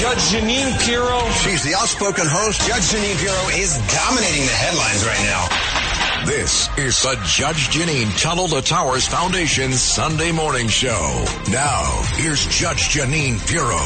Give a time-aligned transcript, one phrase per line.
[0.00, 1.30] Judge Jeanine Pirro.
[1.44, 2.66] She's the outspoken host.
[2.66, 6.24] Judge Jeanine Pirro is dominating the headlines right now.
[6.24, 11.22] This is the Judge Jeanine Tunnel to Towers Foundation Sunday morning show.
[11.50, 11.84] Now,
[12.14, 13.76] here's Judge Jeanine Pirro.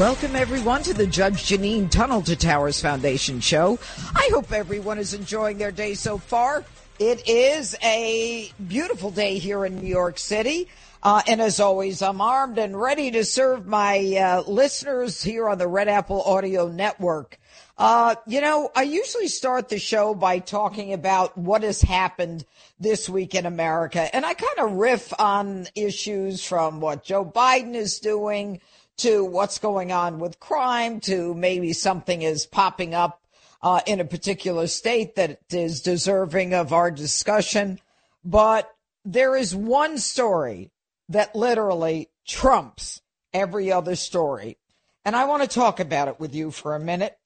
[0.00, 3.78] Welcome, everyone, to the Judge Jeanine Tunnel to Towers Foundation show.
[4.16, 6.64] I hope everyone is enjoying their day so far.
[6.98, 10.66] It is a beautiful day here in New York City.
[11.02, 15.58] Uh, and as always, I'm armed and ready to serve my uh, listeners here on
[15.58, 17.38] the Red Apple Audio Network.
[17.78, 22.44] Uh, you know, I usually start the show by talking about what has happened
[22.80, 24.14] this week in America.
[24.14, 28.60] And I kind of riff on issues from what Joe Biden is doing
[28.98, 33.20] to what's going on with crime to maybe something is popping up
[33.62, 37.78] uh, in a particular state that is deserving of our discussion.
[38.24, 40.70] But there is one story
[41.08, 43.00] that literally trumps
[43.32, 44.58] every other story.
[45.04, 47.16] And I want to talk about it with you for a minute.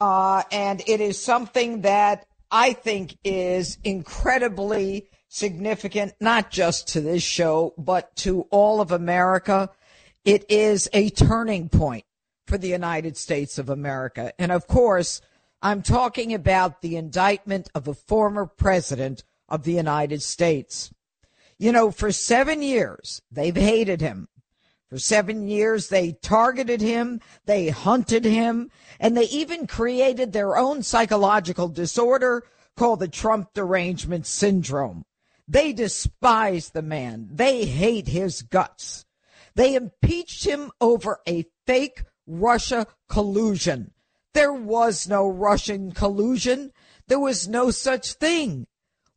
[0.00, 7.22] Uh, and it is something that I think is incredibly significant, not just to this
[7.22, 9.70] show, but to all of America
[10.24, 12.04] it is a turning point
[12.46, 14.32] for the United States of America.
[14.38, 15.20] And of course,
[15.60, 20.92] I'm talking about the indictment of a former president of the United States.
[21.58, 24.28] You know, for seven years, they've hated him.
[24.88, 30.82] For seven years, they targeted him, they hunted him, and they even created their own
[30.82, 32.44] psychological disorder
[32.76, 35.04] called the Trump derangement syndrome.
[35.48, 37.28] They despise the man.
[37.32, 39.04] They hate his guts.
[39.54, 43.92] They impeached him over a fake Russia collusion.
[44.34, 46.72] There was no Russian collusion.
[47.08, 48.66] There was no such thing.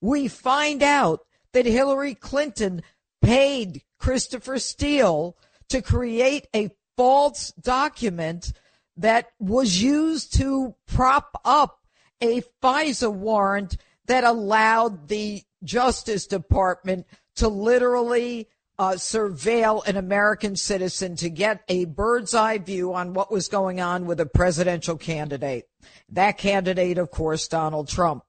[0.01, 1.24] We find out
[1.55, 2.81] that Hillary Clinton
[3.21, 5.37] paid Christopher Steele
[5.69, 8.51] to create a false document
[8.97, 11.79] that was used to prop up
[12.19, 17.07] a FISA warrant that allowed the Justice Department
[17.37, 23.31] to literally uh, surveil an American citizen to get a bird's eye view on what
[23.31, 25.69] was going on with a presidential candidate.
[26.09, 28.25] That candidate, of course, Donald Trump.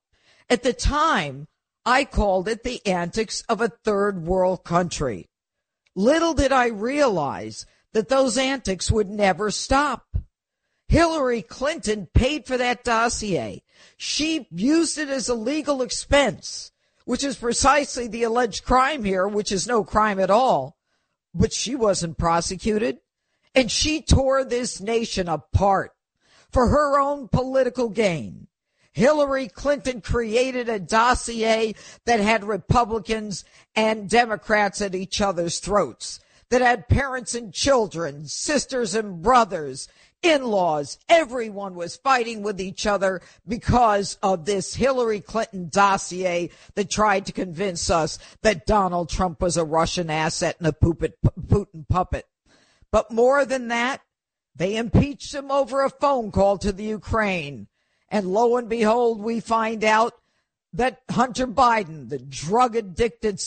[0.49, 1.49] At the time,
[1.87, 5.31] I called it the antics of a third world country.
[5.95, 10.05] Little did I realize that those antics would never stop.
[10.89, 13.63] Hillary Clinton paid for that dossier.
[13.97, 16.73] She used it as a legal expense
[17.07, 20.77] which is precisely the alleged crime here, which is no crime at all.
[21.33, 22.99] But she wasn't prosecuted.
[23.55, 25.93] And she tore this nation apart
[26.51, 28.49] for her own political gain.
[28.97, 31.75] Hillary Clinton created a dossier
[32.07, 36.19] that had Republicans and Democrats at each other's throats,
[36.49, 39.87] that had parents and children, sisters and brothers,
[40.23, 46.89] in laws, everyone was fighting with each other because of this Hillary Clinton dossier that
[46.89, 51.13] tried to convince us that Donald Trump was a Russian asset and a Putin
[51.91, 52.25] puppet.
[52.91, 54.01] But more than that,
[54.55, 57.69] they impeached him over a phone call to the Ukraine.
[58.09, 60.15] And lo and behold, we find out
[60.73, 63.43] that Hunter Biden, the drug addicted,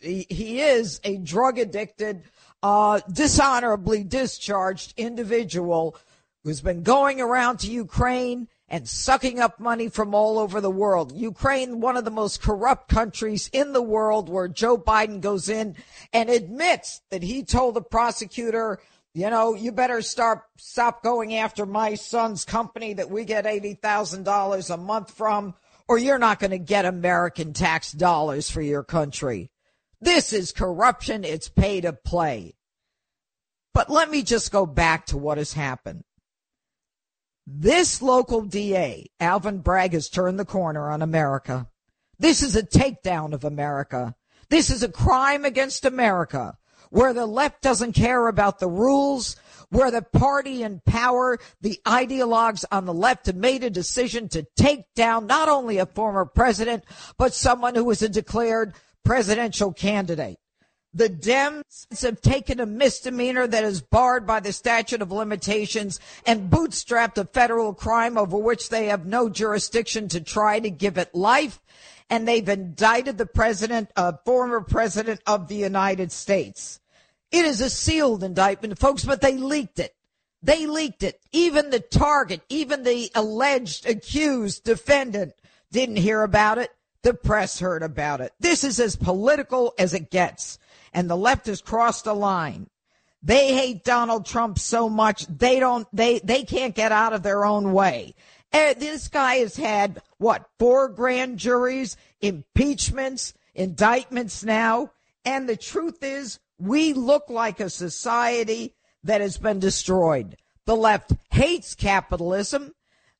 [0.00, 2.22] he is a drug addicted
[2.62, 5.96] uh, dishonorably discharged individual
[6.44, 11.12] who's been going around to Ukraine and sucking up money from all over the world.
[11.14, 15.76] Ukraine, one of the most corrupt countries in the world, where Joe Biden goes in
[16.12, 18.80] and admits that he told the prosecutor,
[19.14, 23.74] you know, you better start stop going after my son's company that we get eighty
[23.74, 25.54] thousand dollars a month from,
[25.86, 29.50] or you're not going to get American tax dollars for your country.
[30.00, 31.24] This is corruption.
[31.24, 32.54] It's pay to play.
[33.74, 36.04] But let me just go back to what has happened.
[37.46, 41.68] This local DA, Alvin Bragg, has turned the corner on America.
[42.18, 44.14] This is a takedown of America.
[44.48, 46.56] This is a crime against America
[46.92, 49.36] where the left doesn't care about the rules,
[49.70, 54.46] where the party in power, the ideologues on the left have made a decision to
[54.56, 56.84] take down not only a former president,
[57.16, 58.74] but someone who was a declared
[59.06, 60.36] presidential candidate.
[60.92, 66.50] The Dems have taken a misdemeanor that is barred by the statute of limitations and
[66.50, 71.14] bootstrapped a federal crime over which they have no jurisdiction to try to give it
[71.14, 71.62] life.
[72.10, 76.80] And they've indicted the president, uh, former president of the United States.
[77.32, 79.94] It is a sealed indictment, folks, but they leaked it.
[80.42, 81.20] They leaked it.
[81.32, 85.32] Even the target, even the alleged accused defendant
[85.70, 86.70] didn't hear about it.
[87.02, 88.32] The press heard about it.
[88.38, 90.58] This is as political as it gets.
[90.92, 92.68] And the left has crossed a line.
[93.22, 97.44] They hate Donald Trump so much they don't they they can't get out of their
[97.44, 98.14] own way.
[98.52, 104.90] And this guy has had what four grand juries, impeachments, indictments now,
[105.24, 110.36] and the truth is we look like a society that has been destroyed.
[110.64, 112.72] The left hates capitalism.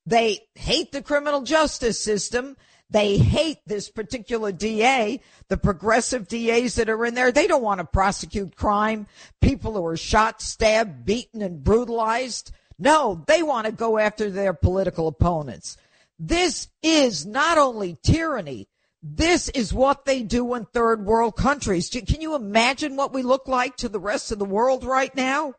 [0.07, 2.57] They hate the criminal justice system.
[2.89, 7.33] They hate this particular DA, the progressive DAs that are in there.
[7.33, 9.09] They don't want to prosecute crime,
[9.41, 12.53] people who are shot, stabbed, beaten, and brutalized.
[12.79, 15.77] No, they want to go after their political opponents.
[16.17, 18.69] This is not only tyranny,
[19.03, 21.89] this is what they do in third world countries.
[21.89, 25.55] Can you imagine what we look like to the rest of the world right now?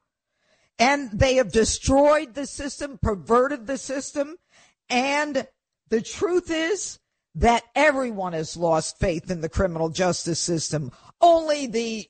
[0.80, 4.38] And they have destroyed the system, perverted the system.
[4.90, 5.46] And
[5.90, 7.00] the truth is
[7.36, 10.92] that everyone has lost faith in the criminal justice system.
[11.20, 12.08] Only the,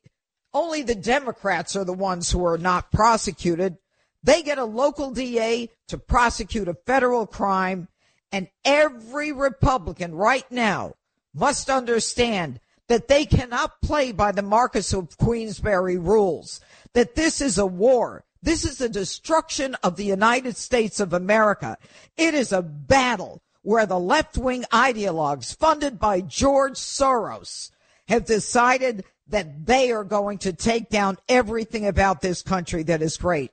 [0.54, 3.78] only the Democrats are the ones who are not prosecuted.
[4.22, 7.88] They get a local DA to prosecute a federal crime.
[8.32, 10.94] And every Republican right now
[11.34, 16.60] must understand that they cannot play by the Marquess of Queensberry rules,
[16.94, 18.24] that this is a war.
[18.42, 21.78] This is a destruction of the United States of America.
[22.18, 27.72] It is a battle where the left wing ideologues funded by George Soros
[28.10, 33.16] have decided that they are going to take down everything about this country that is
[33.16, 33.52] great.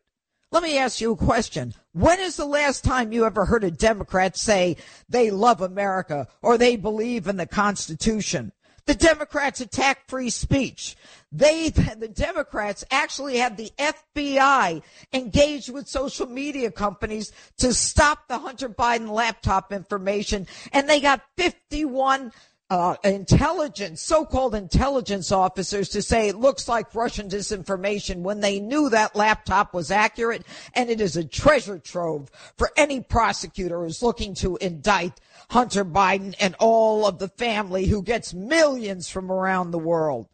[0.53, 1.75] Let me ask you a question.
[1.93, 4.77] When is the last time you ever heard a Democrat say
[5.09, 8.53] they love America or they believe in the Constitution?
[8.87, 10.97] The Democrats attack free speech.
[11.31, 14.83] They, the Democrats actually had the FBI
[15.13, 20.49] engaged with social media companies to stop the Hunter Biden laptop information.
[20.73, 22.33] And they got 51
[22.71, 28.89] uh, intelligence, so-called intelligence officers to say it looks like Russian disinformation when they knew
[28.91, 34.35] that laptop was accurate and it is a treasure trove for any prosecutor who's looking
[34.35, 35.21] to indict
[35.51, 40.29] Hunter Biden and all of the family who gets millions from around the world.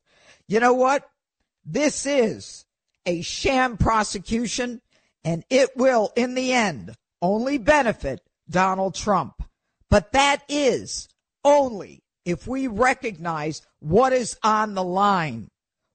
[0.46, 1.08] You know what?
[1.64, 2.66] This is
[3.06, 4.82] a sham prosecution
[5.24, 9.42] and it will in the end only benefit Donald Trump.
[9.88, 11.08] But that is
[11.42, 15.48] only if we recognize what is on the line.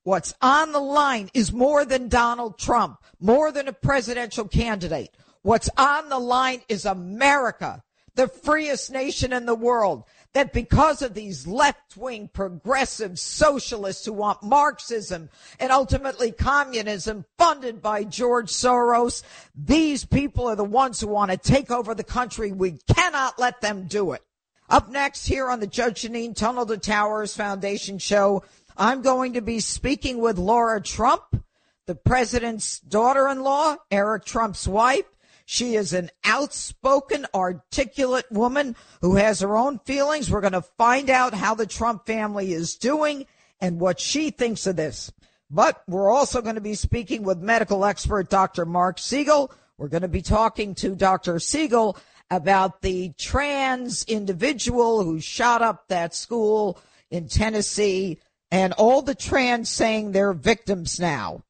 [0.04, 5.10] What's on the line is more than Donald Trump, more than a presidential candidate.
[5.44, 7.84] What's on the line is America,
[8.16, 10.06] the freest nation in the world.
[10.34, 15.30] That because of these left wing progressive socialists who want Marxism
[15.60, 19.24] and ultimately communism funded by George Soros,
[19.54, 22.54] these people are the ones who want to take over the country.
[22.54, 24.24] We cannot let them do it.
[24.72, 28.42] Up next here on the Judge Jeanine Tunnel to Towers Foundation show,
[28.78, 31.44] I'm going to be speaking with Lara Trump,
[31.88, 35.04] the president's daughter in law, Eric Trump's wife.
[35.46, 40.32] She is an outspoken, articulate woman who has her own feelings.
[40.32, 43.26] We're going to find out how the Trump family is doing
[43.60, 45.12] and what she thinks of this.
[45.50, 48.66] But we're also going to be speaking with medical expert Dr.
[48.66, 49.52] Marc Siegel.
[49.78, 51.40] We're going to be talking to Dr.
[51.40, 51.98] Siegel
[52.32, 56.80] about the trans individual who shot up that school
[57.12, 58.20] in Tennessee
[58.50, 61.44] and all the trans saying they're victims now.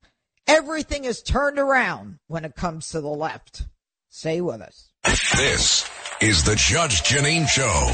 [0.48, 3.64] Everything is turned around when it comes to the left.
[4.10, 4.90] Stay with us.
[5.36, 5.90] This
[6.20, 7.88] is the Judge Jeanine Show.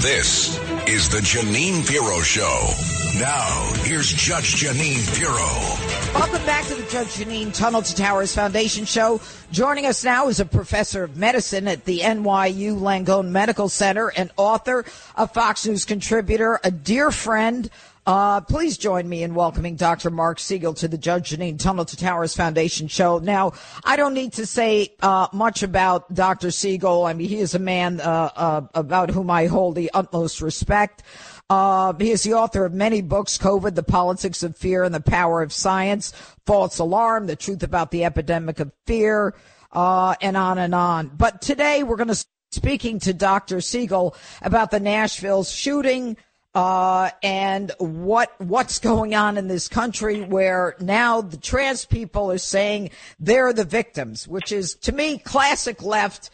[0.00, 0.69] This
[1.00, 2.74] is the Jeanine Pirro Show.
[3.18, 6.18] Now, here's Judge Jeanine Pirro.
[6.18, 9.18] Welcome back to the Judge Jeanine Tunnel to Towers Foundation Show.
[9.50, 14.30] Joining us now is a professor of medicine at the NYU Langone Medical Center and
[14.36, 14.84] author,
[15.16, 17.70] a Fox News contributor, a dear friend.
[18.06, 20.10] Uh, please join me in welcoming Dr.
[20.10, 23.18] Marc Siegel to the Judge Jeanine Tunnel to Towers Foundation show.
[23.18, 23.52] Now,
[23.84, 26.50] I don't need to say uh, much about Dr.
[26.50, 27.04] Siegel.
[27.04, 31.02] I mean, he is a man uh, uh about whom I hold the utmost respect.
[31.50, 35.00] Uh, he is the author of many books, COVID, The Politics of Fear and the
[35.00, 36.12] Power of Science,
[36.46, 39.34] False Alarm, The Truth About the Epidemic of Fear,
[39.72, 41.08] uh, and on and on.
[41.08, 43.60] But today we're going to speaking to Dr.
[43.60, 46.16] Siegel about the Nashville shooting,
[46.54, 52.38] uh, and what what's going on in this country where now the trans people are
[52.38, 56.30] saying they're the victims, which is to me classic left.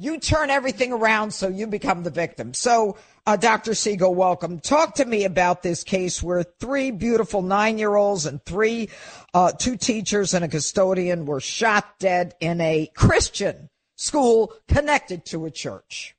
[0.00, 2.54] You turn everything around so you become the victim.
[2.54, 2.96] So
[3.26, 3.74] uh, Dr.
[3.74, 4.60] Siegel, welcome.
[4.60, 8.90] Talk to me about this case where three beautiful nine-year-olds and three,
[9.34, 15.44] uh, two teachers and a custodian were shot dead in a Christian school connected to
[15.44, 16.14] a church.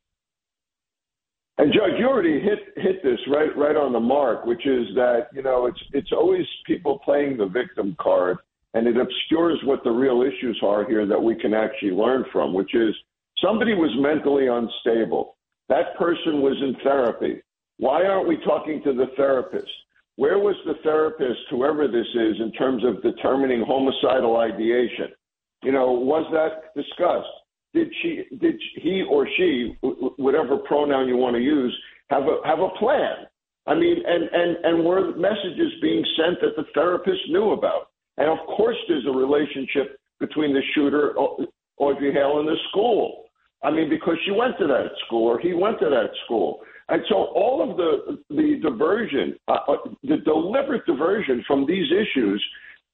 [1.60, 5.28] And Judge, you already hit hit this right right on the mark, which is that
[5.34, 8.38] you know it's it's always people playing the victim card,
[8.74, 12.54] and it obscures what the real issues are here that we can actually learn from,
[12.54, 12.96] which is
[13.44, 15.36] somebody was mentally unstable.
[15.68, 17.42] That person was in therapy.
[17.78, 19.70] Why aren't we talking to the therapist?
[20.16, 25.10] Where was the therapist, whoever this is, in terms of determining homicidal ideation?
[25.64, 27.28] You know, was that discussed?
[27.74, 29.78] Did she did he or she
[30.18, 31.76] whatever pronoun you want to use
[32.10, 33.28] have a have a plan?
[33.68, 37.90] I mean and and and were messages being sent that the therapist knew about?
[38.18, 41.16] And of course there's a relationship between the shooter
[41.78, 43.26] audrey hale and the school.
[43.64, 46.62] I mean because she went to that school or he went to that school.
[46.90, 52.44] And so all of the the diversion uh, uh the deliberate diversion from these issues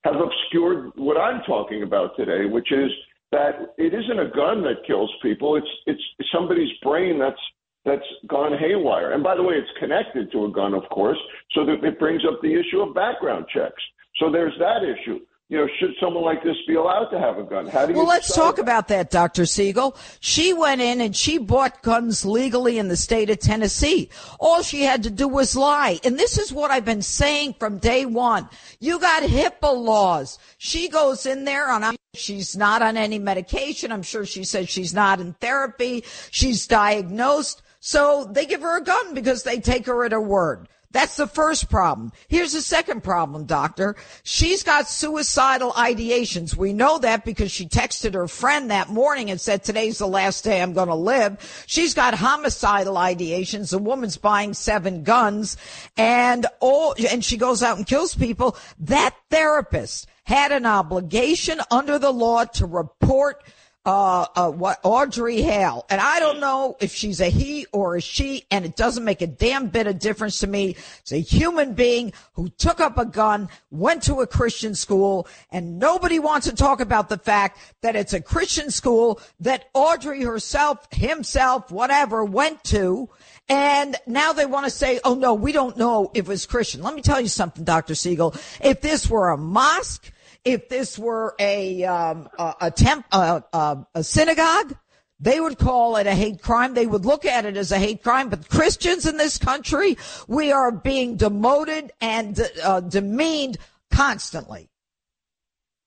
[0.04, 2.92] have obscured what i'm talking about today which is
[3.32, 5.56] that it isn't a gun that kills people.
[5.56, 6.02] It's it's
[6.34, 7.40] somebody's brain that's
[7.86, 9.14] that's gone haywire.
[9.14, 11.20] And by the way, it's connected to a gun, of course,
[11.52, 13.82] so that it brings up the issue of background checks.
[14.20, 17.44] So there's that issue you know, should someone like this be allowed to have a
[17.44, 17.68] gun?
[17.68, 18.00] How do you?
[18.00, 18.64] Well, let's talk that?
[18.64, 19.46] about that, Dr.
[19.46, 19.96] Siegel.
[20.20, 24.10] She went in and she bought guns legally in the state of Tennessee.
[24.40, 26.00] All she had to do was lie.
[26.04, 28.50] And this is what I've been saying from day one.
[28.80, 30.40] You got HIPAA laws.
[30.58, 33.92] She goes in there on, she's not on any medication.
[33.92, 36.04] I'm sure she says she's not in therapy.
[36.32, 37.62] She's diagnosed.
[37.82, 40.68] So they give her a gun because they take her at her word.
[40.96, 42.14] That's the first problem.
[42.30, 43.98] Here's the second problem, doctor.
[44.24, 46.56] She's got suicidal ideations.
[46.56, 50.46] We know that because she texted her friend that morning and said, today's the last
[50.46, 51.66] day I'm going to live.
[51.68, 53.72] She's got homicidal ideations.
[53.72, 55.58] The woman's buying seven guns
[55.98, 58.56] and all, and she goes out and kills people.
[58.80, 63.44] That therapist had an obligation under the law to report
[63.86, 68.02] uh, uh, what Audrey Hale, and I don't know if she's a he or a
[68.02, 70.76] she, and it doesn't make a damn bit of difference to me.
[71.00, 75.78] It's a human being who took up a gun, went to a Christian school, and
[75.78, 80.88] nobody wants to talk about the fact that it's a Christian school that Audrey herself,
[80.92, 83.10] himself, whatever, went to.
[83.48, 86.82] And now they want to say, oh no, we don't know if it was Christian.
[86.82, 87.94] Let me tell you something, Dr.
[87.94, 88.34] Siegel.
[88.64, 90.12] If this were a mosque,
[90.46, 94.78] if this were a um, a, a, temp, a, synagogue,
[95.20, 96.76] they would call it a hate crime.
[96.76, 98.30] They would look at it as a hate crime.
[98.30, 99.98] But Christians in this country,
[100.28, 103.58] we are being demoted and uh, demeaned
[103.92, 104.70] constantly.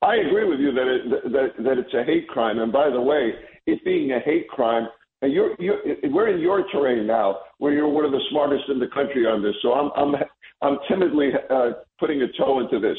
[0.02, 2.58] I agree with you that, it, that that it's a hate crime.
[2.58, 3.34] And by the way,
[3.66, 4.88] it being a hate crime,
[5.22, 8.78] and you're, you're we're in your terrain now, where you're one of the smartest in
[8.78, 9.54] the country on this.
[9.60, 10.14] So I'm I'm
[10.62, 12.96] I'm timidly uh, putting a toe into this.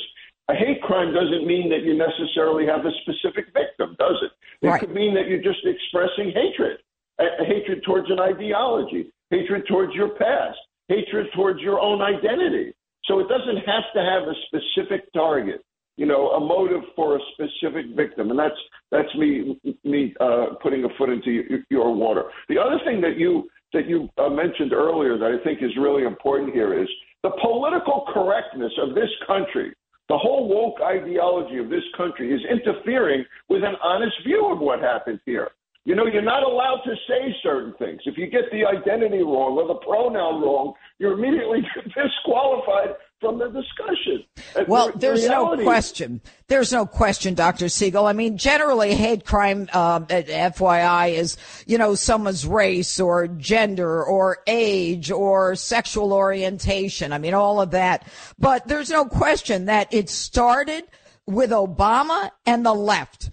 [0.49, 4.31] A hate crime doesn't mean that you necessarily have a specific victim, does it?
[4.65, 4.79] It right.
[4.79, 6.79] could mean that you're just expressing hatred,
[7.19, 12.73] a, a hatred towards an ideology, hatred towards your past, hatred towards your own identity.
[13.05, 15.63] So it doesn't have to have a specific target,
[15.97, 18.59] you know, a motive for a specific victim, and that's
[18.91, 22.23] that's me me uh, putting a foot into your, your water.
[22.49, 26.03] The other thing that you that you uh, mentioned earlier that I think is really
[26.03, 26.89] important here is
[27.21, 29.73] the political correctness of this country
[30.09, 34.79] the whole woke ideology of this country is interfering with an honest view of what
[34.79, 35.49] happened here.
[35.85, 38.01] You know, you're not allowed to say certain things.
[38.05, 43.49] If you get the identity wrong or the pronoun wrong, you're immediately disqualified from the
[43.49, 44.23] discussion.
[44.67, 46.21] Well, the, there's the no question.
[46.47, 47.69] There's no question, Dr.
[47.69, 48.05] Siegel.
[48.05, 54.39] I mean, generally, hate crime, uh, FYI, is, you know, someone's race or gender or
[54.47, 57.11] age or sexual orientation.
[57.11, 58.07] I mean, all of that.
[58.37, 60.85] But there's no question that it started
[61.25, 63.29] with Obama and the left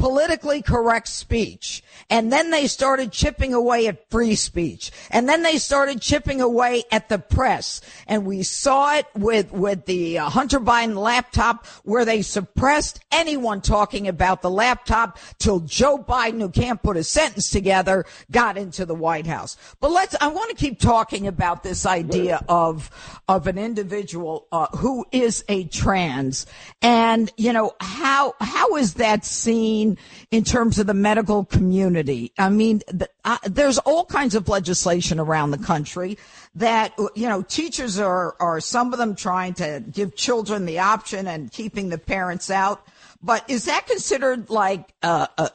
[0.00, 1.82] politically correct speech.
[2.08, 4.90] And then they started chipping away at free speech.
[5.10, 7.82] And then they started chipping away at the press.
[8.06, 13.60] And we saw it with, with the uh, Hunter Biden laptop where they suppressed anyone
[13.60, 18.86] talking about the laptop till Joe Biden, who can't put a sentence together, got into
[18.86, 19.56] the White House.
[19.80, 22.90] But let's, I want to keep talking about this idea of,
[23.28, 26.46] of an individual uh, who is a trans.
[26.80, 29.89] And, you know, how, how is that seen
[30.30, 32.32] in terms of the medical community.
[32.38, 36.18] I mean, the, uh, there's all kinds of legislation around the country
[36.54, 41.26] that, you know, teachers are, are some of them trying to give children the option
[41.26, 42.86] and keeping the parents out.
[43.22, 45.48] But is that considered like uh, uh,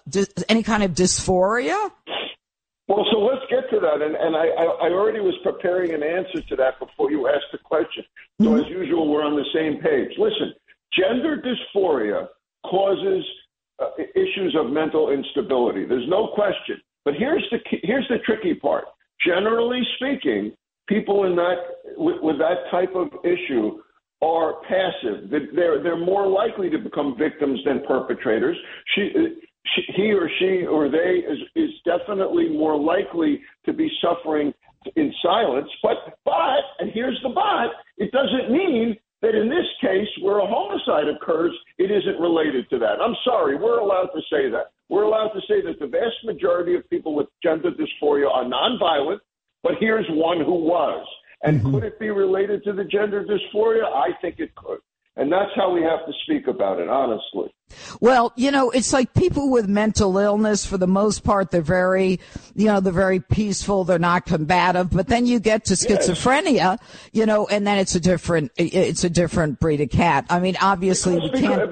[0.48, 1.92] any kind of dysphoria?
[2.88, 4.02] Well, so let's get to that.
[4.02, 4.46] And, and I,
[4.86, 8.04] I already was preparing an answer to that before you asked the question.
[8.40, 8.64] So, mm-hmm.
[8.64, 10.12] as usual, we're on the same page.
[10.20, 10.54] Listen,
[10.94, 12.28] gender dysphoria
[12.66, 13.26] causes
[13.80, 15.86] uh, issues of mental instability.
[15.86, 16.78] There's no question.
[17.04, 18.86] But here's the here's the tricky part.
[19.26, 20.54] generally speaking,
[20.88, 21.56] people in that
[21.98, 23.80] with, with that type of issue
[24.22, 25.30] are passive.
[25.30, 28.58] They're they're more likely to become victims than perpetrators.
[28.96, 29.12] She,
[29.76, 34.54] she, he or she or they is is definitely more likely to be suffering
[34.96, 35.70] in silence.
[35.84, 40.48] But but and here's the but: it doesn't mean that in this case, where a
[40.48, 43.02] homicide occurs, it isn't related to that.
[43.02, 44.72] I'm sorry, we're allowed to say that.
[44.90, 49.20] We're allowed to say that the vast majority of people with gender dysphoria are nonviolent,
[49.64, 51.06] but here's one who was.
[51.44, 51.74] And mm-hmm.
[51.74, 53.84] could it be related to the gender dysphoria?
[53.84, 54.80] I think it could.
[55.18, 57.54] And that's how we have to speak about it, honestly.
[58.02, 62.20] Well, you know, it's like people with mental illness, for the most part, they're very,
[62.54, 63.86] you know, they're very peaceful.
[63.86, 64.90] They're not combative.
[64.90, 66.80] But then you get to schizophrenia, yes.
[67.14, 70.26] you know, and then it's a different, it's a different breed of cat.
[70.30, 71.72] I mean, obviously we can't.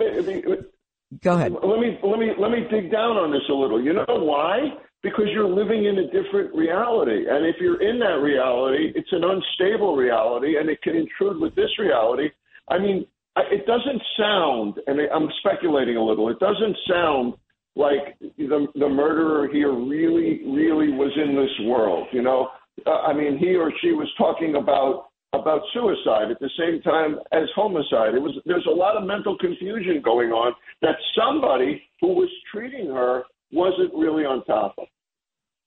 [1.21, 1.51] Go ahead.
[1.51, 3.81] Let me, let me, let me dig down on this a little.
[3.81, 4.77] You know why?
[5.03, 7.25] because you're living in a different reality.
[7.29, 11.53] And if you're in that reality, it's an unstable reality and it can intrude with
[11.55, 12.29] this reality.
[12.69, 13.05] I mean,
[13.38, 17.34] it doesn't sound, and I'm speculating a little, it doesn't sound
[17.75, 22.08] like the, the murderer here really, really was in this world.
[22.12, 22.50] You know,
[22.86, 27.18] uh, I mean, he or she was talking about about suicide at the same time
[27.32, 28.13] as homicide.
[28.13, 32.88] It was there's a lot of mental confusion going on that somebody who was treating
[32.88, 34.75] her wasn't really on top.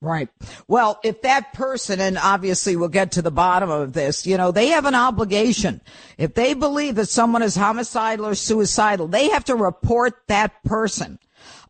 [0.02, 0.28] Right.
[0.68, 4.52] Well, if that person, and obviously we'll get to the bottom of this, you know,
[4.52, 5.80] they have an obligation.
[6.18, 11.18] If they believe that someone is homicidal or suicidal, they have to report that person.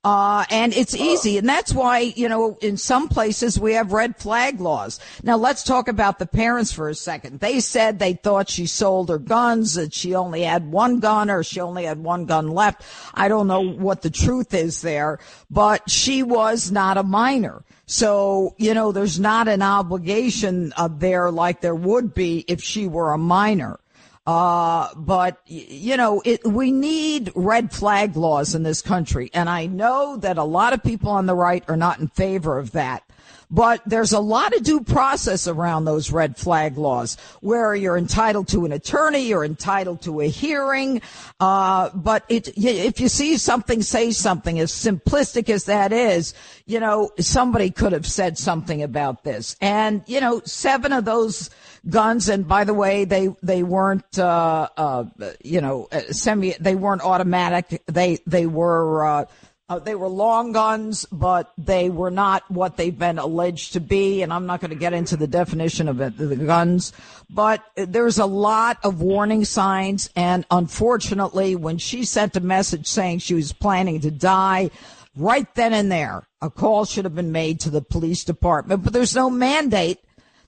[0.06, 1.36] Uh, and it's easy.
[1.36, 5.00] And that's why, you know, in some places we have red flag laws.
[5.24, 7.40] Now let's talk about the parents for a second.
[7.40, 11.42] They said they thought she sold her guns, that she only had one gun or
[11.42, 12.82] she only had one gun left.
[13.14, 15.18] I don't know what the truth is there,
[15.50, 17.64] but she was not a minor.
[17.86, 22.88] So, you know, there's not an obligation uh, there like there would be if she
[22.88, 23.78] were a minor.
[24.26, 29.30] Uh, but you know, it, we need red flag laws in this country.
[29.32, 32.58] And I know that a lot of people on the right are not in favor
[32.58, 33.05] of that.
[33.50, 38.48] But there's a lot of due process around those red flag laws where you're entitled
[38.48, 41.00] to an attorney, you're entitled to a hearing.
[41.38, 46.34] Uh, but it, if you see something, say something as simplistic as that is,
[46.66, 49.56] you know, somebody could have said something about this.
[49.60, 51.50] And, you know, seven of those
[51.88, 55.04] guns, and by the way, they, they weren't, uh, uh,
[55.44, 57.82] you know, semi, they weren't automatic.
[57.86, 59.28] They, they were,
[59.68, 64.22] uh, they were long guns, but they were not what they've been alleged to be.
[64.22, 66.92] And I'm not going to get into the definition of it, the guns,
[67.28, 70.08] but there's a lot of warning signs.
[70.14, 74.70] And unfortunately, when she sent a message saying she was planning to die,
[75.16, 78.84] right then and there, a call should have been made to the police department.
[78.84, 79.98] But there's no mandate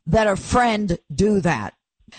[0.06, 1.74] that a friend do that.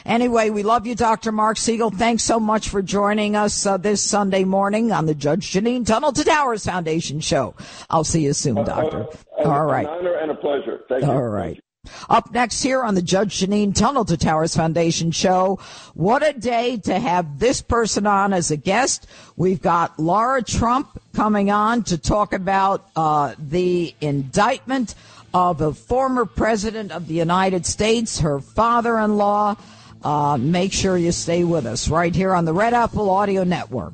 [0.05, 1.31] Anyway, we love you, Dr.
[1.31, 1.89] Marc Siegel.
[1.89, 6.11] Thanks so much for joining us uh, this Sunday morning on the Judge Jeanine Tunnel
[6.13, 7.55] to Towers Foundation show.
[7.89, 9.07] I'll see you soon, uh, Doctor.
[9.37, 9.87] Uh, All right.
[9.87, 10.81] An honor and a pleasure.
[10.89, 11.19] Thank All you.
[11.21, 11.63] right.
[12.09, 15.59] Up next here on the Judge Jeanine Tunnel to Towers Foundation show.
[15.93, 19.07] What a day to have this person on as a guest.
[19.37, 24.93] We've got Lara Trump coming on to talk about uh, the indictment
[25.33, 29.55] of a former president of the United States, her father-in-law.
[30.03, 33.93] Uh, make sure you stay with us right here on the Red Apple Audio Network.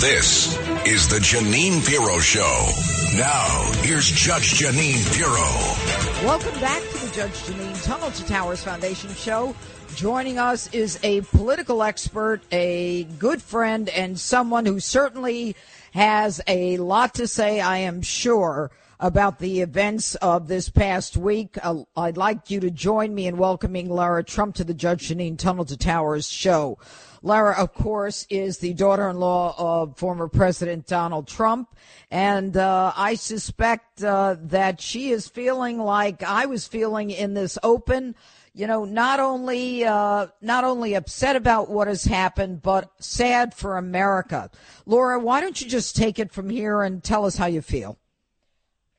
[0.00, 3.01] This is the Jeanine Pirro Show.
[3.16, 6.26] Now, here's Judge Jeanine Pirro.
[6.26, 9.54] Welcome back to the Judge Jeanine Tunnel to Towers Foundation Show.
[9.94, 15.56] Joining us is a political expert, a good friend, and someone who certainly
[15.92, 18.70] has a lot to say, I am sure,
[19.02, 21.58] about the events of this past week.
[21.60, 25.36] Uh, I'd like you to join me in welcoming Lara Trump to the Judge Jeanine
[25.36, 26.78] Tunnel to Towers show.
[27.20, 31.76] Lara, of course, is the daughter-in-law of former President Donald Trump,
[32.12, 37.58] and uh, I suspect uh, that she is feeling like I was feeling in this
[37.62, 38.14] open
[38.54, 43.78] you know, not only uh, not only upset about what has happened, but sad for
[43.78, 44.50] America.
[44.84, 47.98] Lara, why don't you just take it from here and tell us how you feel?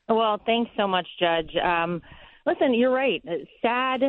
[0.09, 1.55] Well, thanks so much, Judge.
[1.55, 2.01] Um,
[2.45, 3.23] listen, you're right.
[3.61, 4.03] Sad,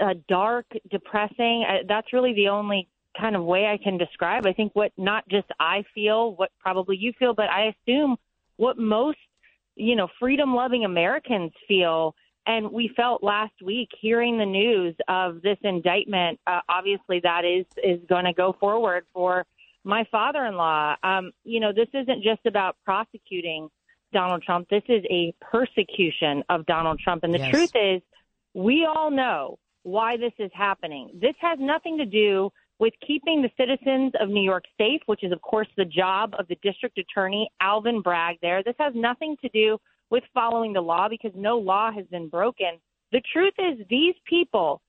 [0.00, 1.64] uh, dark, depressing.
[1.68, 2.88] Uh, that's really the only
[3.20, 4.46] kind of way I can describe.
[4.46, 8.16] I think what not just I feel, what probably you feel, but I assume
[8.56, 9.18] what most
[9.76, 12.14] you know freedom loving Americans feel
[12.46, 16.38] And we felt last week hearing the news of this indictment.
[16.46, 19.46] Uh, obviously, that is is going to go forward for
[19.84, 20.96] my father-in-law.
[21.02, 23.68] Um, you know, this isn't just about prosecuting
[24.14, 24.68] Donald Trump.
[24.70, 27.24] This is a persecution of Donald Trump.
[27.24, 27.50] And the Yes.
[27.50, 28.00] truth is,
[28.54, 31.10] we all know why this is happening.
[31.12, 35.32] This has nothing to do with keeping the citizens of New York safe, which is,
[35.32, 38.62] of course, the job of the district attorney, Alvin Bragg, there.
[38.62, 39.78] This has nothing to do
[40.10, 42.80] with following the law because no law has been broken.
[43.12, 44.80] The truth is, these people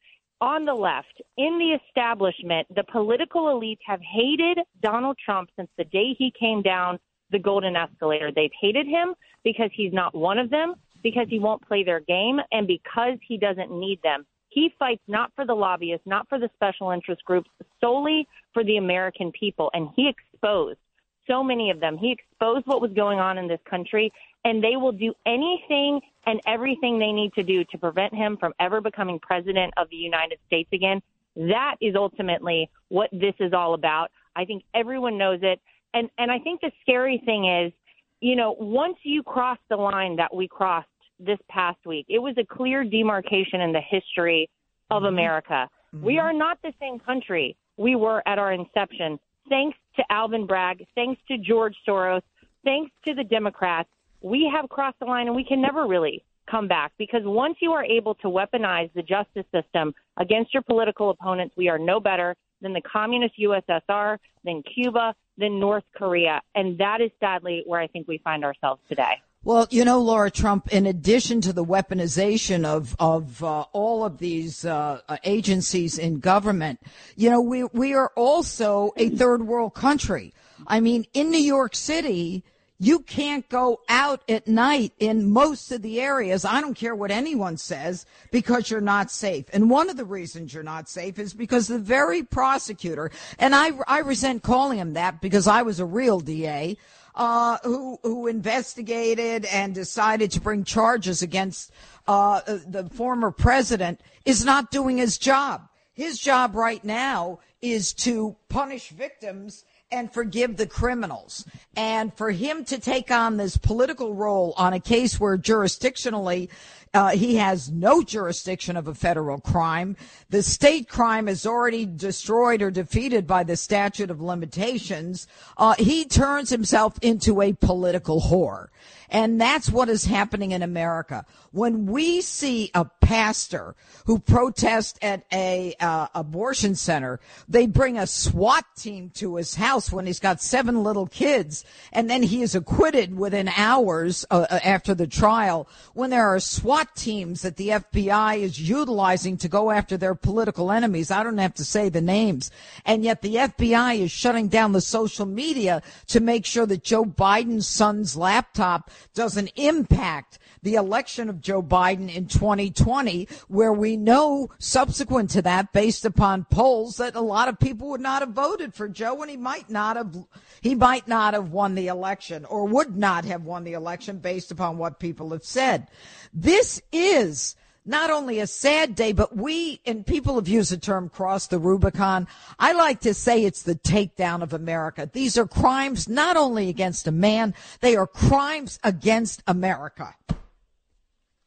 [0.42, 5.86] on the left, in the establishment, the political elites have hated Donald Trump since the
[5.86, 7.00] day he came down
[7.32, 8.32] the golden escalator.
[8.32, 12.40] They've hated him because he's not one of them, because he won't play their game,
[12.52, 14.26] and because he doesn't need them.
[14.50, 17.50] He fights not for the lobbyists, not for the special interest groups,
[17.82, 19.70] solely for the American people.
[19.74, 20.80] And he exposed
[21.28, 21.98] so many of them.
[21.98, 24.14] He exposed what was going on in this country,
[24.46, 28.54] and they will do anything and everything they need to do to prevent him from
[28.60, 31.02] ever becoming president of the United States again.
[31.36, 34.12] That is ultimately what this is all about.
[34.36, 35.60] I think everyone knows it.
[35.96, 37.74] And and I think the scary thing is,
[38.20, 40.88] you know, once you cross the line that we crossed
[41.20, 44.50] this past week, it was a clear demarcation in the history
[44.92, 45.14] of mm-hmm.
[45.14, 45.68] America.
[45.94, 46.20] We mm-hmm.
[46.20, 49.20] are not the same country we were at our inception.
[49.50, 52.22] Thanks to Alvin Bragg, thanks to George Soros,
[52.64, 53.90] thanks to the Democrats,
[54.22, 57.72] we have crossed the line and we can never really come back because once you
[57.72, 62.36] are able to weaponize the justice system against your political opponents, we are no better
[62.62, 66.41] than the communist USSR, than Cuba, than North Korea.
[66.54, 69.21] And that is sadly where I think we find ourselves today.
[69.43, 74.17] Well, you know, Lara Trump, in addition to the weaponization of, of uh, all of
[74.17, 76.80] these uh, agencies in government,
[77.15, 80.34] you know, we, we are also a third world country.
[80.65, 82.43] I mean, in New York City,
[82.80, 86.44] you can't go out at night in most of the areas.
[86.44, 89.46] I don't care what anyone says because you're not safe.
[89.54, 93.72] And one of the reasons you're not safe is because the very prosecutor, and I,
[93.88, 96.78] I resent calling him that because I was a real DA,
[97.16, 101.72] uh, who who investigated and decided to bring charges against
[102.08, 105.68] uh, the former president is not doing his job.
[105.94, 109.64] His job right now is to punish victims
[109.96, 111.46] and forgive the criminals.
[111.76, 116.50] And for him to take on this political role on a case where jurisdictionally
[116.94, 119.98] uh, he has no jurisdiction of a federal crime.
[120.30, 125.28] The state crime is already destroyed or defeated by the statute of limitations.
[125.58, 128.68] Uh, he turns himself into a political whore.
[129.10, 131.26] And that's what is happening in America.
[131.52, 138.08] When we see a pastor who protests at a uh, abortion center, they bring a
[138.08, 142.56] SWAT team to his house when he's got seven little kids, and then he is
[142.56, 145.68] acquitted within hours uh, after the trial.
[145.94, 150.72] When there are SWAT teams that the FBI is utilizing to go after their political
[150.72, 152.52] enemies, I don't have to say the names,
[152.86, 157.06] and yet the FBI is shutting down the social media to make sure that Joe
[157.06, 164.50] Biden's son's laptop doesn't impact the election of Joe Biden in 2020, where we know
[164.58, 168.74] subsequent to that, based upon polls, that a lot of people would not have voted
[168.74, 170.16] for Joe and he might not have,
[170.62, 174.52] he might not have won the election or would not have won the election based
[174.52, 175.88] upon what people have said.
[176.34, 181.10] This is not only a sad day, but we, and people have used the term
[181.10, 182.28] cross the Rubicon.
[182.58, 185.10] I like to say it's the takedown of America.
[185.12, 190.15] These are crimes not only against a man, they are crimes against America.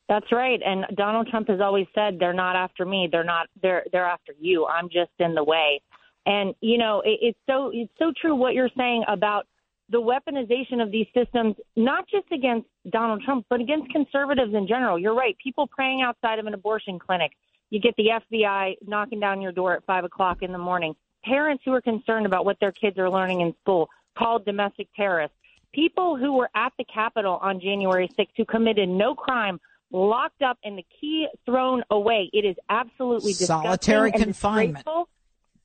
[0.09, 0.61] That's right.
[0.65, 3.09] And Donald Trump has always said they're not after me.
[3.13, 3.49] They're not.
[3.61, 4.67] They're they're after you.
[4.67, 5.83] I'm just in the way.
[6.25, 9.47] And you know, it, it's so it's so true what you're saying about
[9.91, 14.99] the weaponization of these systems, not just against Donald Trump, but against conservatives in general.
[14.99, 15.37] You're right.
[15.43, 17.33] People praying outside of an abortion clinic.
[17.71, 20.95] You get the FBI knocking down your door at five o'clock in the morning.
[21.25, 25.37] Parents who are concerned about what their kids are learning in school called domestic terrorists.
[25.73, 30.59] People who were at the Capitol on January 6th who committed no crime locked up
[30.65, 32.31] and the key thrown away.
[32.33, 34.87] It is absolutely Solitary confinement.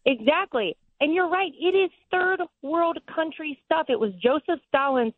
[0.06, 0.76] Exactly.
[1.00, 1.52] And you're right.
[1.60, 3.88] It is third world country stuff.
[3.90, 5.14] It was Joseph Stalin's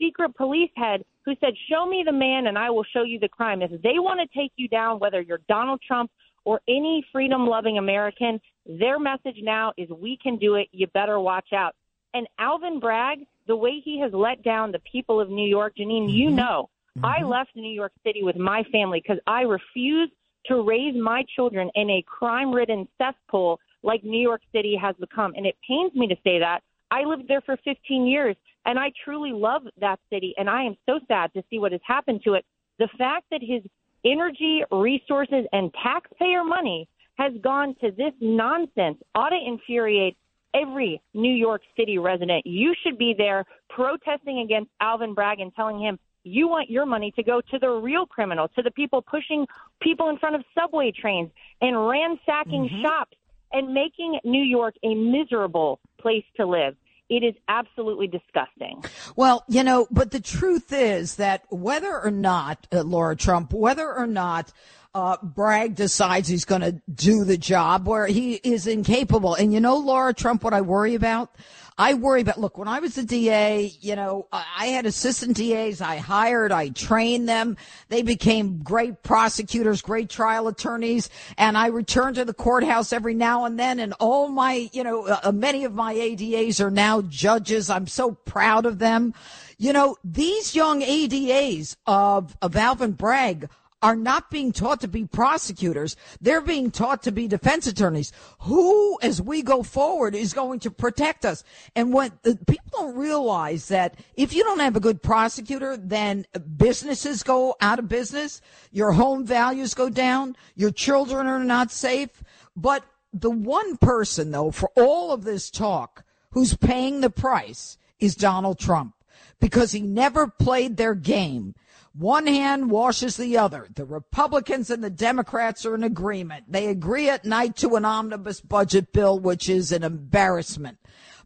[0.00, 3.28] secret police head who said, Show me the man and I will show you the
[3.28, 3.62] crime.
[3.62, 6.10] If they want to take you down, whether you're Donald Trump
[6.44, 10.68] or any freedom loving American, their message now is we can do it.
[10.72, 11.74] You better watch out.
[12.14, 16.10] And Alvin Bragg, the way he has let down the people of New York, Jeanine,
[16.10, 16.36] you mm-hmm.
[16.36, 16.70] know,
[17.02, 17.28] I mm-hmm.
[17.28, 20.12] left New York City with my family because I refused
[20.46, 25.34] to raise my children in a crime ridden cesspool like New York City has become.
[25.36, 26.60] And it pains me to say that.
[26.90, 30.34] I lived there for 15 years and I truly love that city.
[30.36, 32.44] And I am so sad to see what has happened to it.
[32.78, 33.62] The fact that his
[34.04, 40.16] energy, resources, and taxpayer money has gone to this nonsense ought to infuriate
[40.54, 42.46] every New York City resident.
[42.46, 47.12] You should be there protesting against Alvin Bragg and telling him you want your money
[47.12, 49.46] to go to the real criminal, to the people pushing
[49.80, 52.82] people in front of subway trains and ransacking mm-hmm.
[52.82, 53.16] shops
[53.52, 56.76] and making New York a miserable place to live.
[57.08, 58.84] It is absolutely disgusting.
[59.14, 63.92] Well, you know, but the truth is that whether or not, uh, Lara Trump, whether
[63.92, 64.52] or not
[64.96, 69.34] uh, Bragg decides he's going to do the job where he is incapable.
[69.34, 71.36] And you know, Lara Trump, what I worry about?
[71.76, 75.82] I worry about, look, when I was the DA, you know, I had assistant DAs
[75.82, 77.58] I hired, I trained them.
[77.90, 81.10] They became great prosecutors, great trial attorneys.
[81.36, 83.78] And I return to the courthouse every now and then.
[83.78, 87.68] And all my, you know, uh, many of my ADAs are now judges.
[87.68, 89.12] I'm so proud of them.
[89.58, 93.50] You know, these young ADAs of, of Alvin Bragg
[93.82, 95.96] are not being taught to be prosecutors.
[96.20, 98.12] They're being taught to be defense attorneys.
[98.40, 101.44] Who, as we go forward, is going to protect us?
[101.74, 105.76] And when the, uh, people don't realize that if you don't have a good prosecutor,
[105.76, 108.40] then businesses go out of business,
[108.72, 112.22] your home values go down, your children are not safe.
[112.56, 118.14] But the one person, though, for all of this talk, who's paying the price is
[118.14, 118.94] Donald Trump
[119.40, 121.54] because he never played their game.
[121.98, 123.68] One hand washes the other.
[123.74, 126.44] The Republicans and the Democrats are in agreement.
[126.46, 130.78] They agree at night to an omnibus budget bill, which is an embarrassment.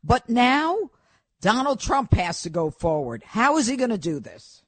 [0.04, 0.90] But now
[1.40, 3.24] Donald Trump has to go forward.
[3.24, 4.62] How is he going to do this?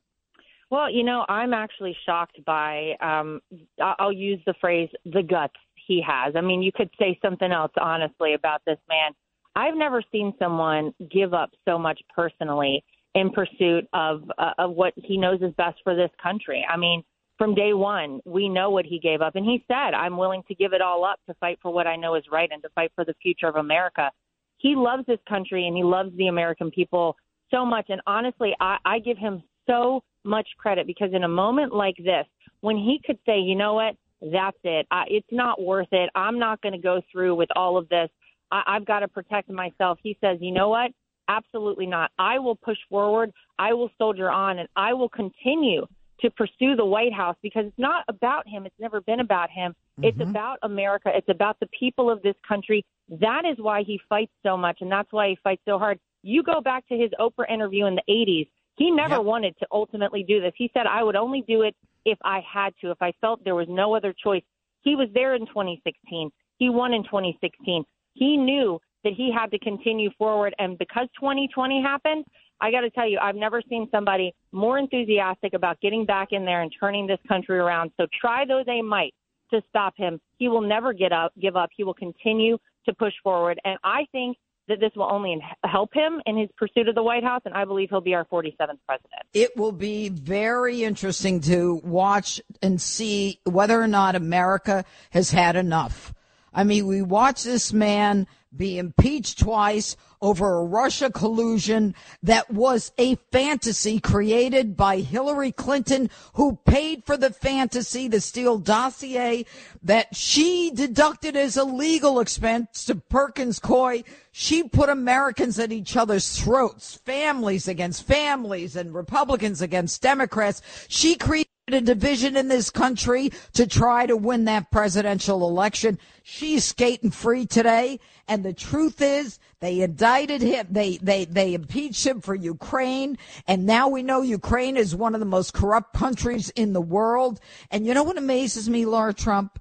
[0.71, 3.41] Well, you know, I'm actually shocked by, um,
[3.81, 5.55] I'll use the phrase, the guts
[5.87, 6.35] he has.
[6.35, 9.13] I mean, you could say something else, honestly, about this man.
[9.55, 12.83] I've never seen someone give up so much personally
[13.15, 16.67] in pursuit of uh, of what he knows is best for this country.
[16.69, 17.05] I mean,
[17.39, 20.55] from day one, we know what he gave up, and he said, "I'm willing to
[20.55, 22.93] give it all up to fight for what I know is right and to fight
[22.95, 24.11] for the future of America."
[24.59, 27.17] He loves this country and he loves the American people
[27.51, 31.75] so much, and honestly, I, I give him so much credit because in a moment
[31.75, 32.27] like this,
[32.61, 33.97] when he could say, "You know what?
[34.23, 34.87] That's it.
[34.91, 36.09] I, it's not worth it.
[36.15, 38.09] I'm not going to go through with all of this.
[38.53, 40.93] I, I've got to protect myself." He says, "You know what?
[41.37, 42.11] Absolutely not.
[42.19, 43.33] I will push forward.
[43.59, 45.87] I will soldier on, and I will continue
[46.21, 48.65] to pursue the White House because it's not about him.
[48.67, 49.73] It's never been about him.
[49.73, 50.05] Mm-hmm.
[50.05, 51.11] It's about America.
[51.15, 52.85] It's about the people of this country.
[53.09, 55.99] That is why he fights so much, and that's why he fights so hard.
[56.23, 58.49] You go back to his Oprah interview in the 80s.
[58.77, 59.25] He never yep.
[59.25, 60.53] wanted to ultimately do this.
[60.57, 63.55] He said, I would only do it if I had to, if I felt there
[63.55, 64.43] was no other choice.
[64.83, 66.31] He was there in 2016.
[66.59, 67.85] He won in 2016.
[68.15, 70.55] He knew that he had to continue forward.
[70.59, 72.25] And because 2020 happened,
[72.61, 76.45] I got to tell you, I've never seen somebody more enthusiastic about getting back in
[76.45, 77.91] there and turning this country around.
[77.97, 79.15] So try though they might
[79.53, 81.71] to stop him, he will never get up, give up.
[81.77, 83.61] He will continue to push forward.
[83.65, 84.37] And I think
[84.69, 87.65] that this will only help him in his pursuit of the White House, and I
[87.65, 89.23] believe he'll be our 47th president.
[89.35, 95.57] It will be very interesting to watch and see whether or not America has had
[95.57, 96.15] enough.
[96.55, 102.93] I mean, we watch this man be impeached twice over a Russia collusion that was
[102.97, 109.45] a fantasy created by Hillary Clinton, who paid for the fantasy, the Steele dossier
[109.83, 114.05] that she deducted as a legal expense to Perkins Coie.
[114.31, 120.63] She put Americans at each other's throats, families against families and Republicans against Democrats.
[120.89, 125.97] She created a division in this country to try to win that presidential election.
[126.25, 128.01] She's skating free today.
[128.27, 130.67] And the truth is they indicted him.
[130.71, 133.17] They, they, they impeached him for Ukraine.
[133.47, 137.39] And now we know Ukraine is one of the most corrupt countries in the world.
[137.71, 139.61] And you know what amazes me, Lara Trump?